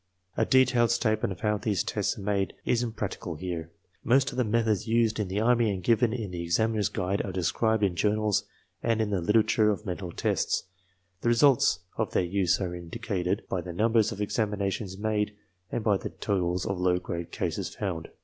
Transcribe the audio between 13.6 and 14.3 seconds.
the numbers of